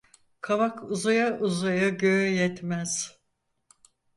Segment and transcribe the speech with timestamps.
[0.45, 2.93] Kavak uzaya uzaya göğe yetmez.